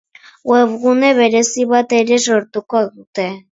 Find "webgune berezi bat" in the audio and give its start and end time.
0.51-1.95